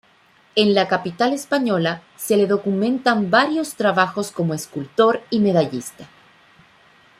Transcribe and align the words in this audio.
En 0.55 0.73
la 0.73 0.87
capital 0.87 1.31
española 1.31 2.01
se 2.17 2.35
le 2.35 2.47
documentan 2.47 3.29
varios 3.29 3.75
trabajos 3.75 4.31
como 4.31 4.55
escultor 4.55 5.21
y 5.29 5.39
medallista. 5.39 6.07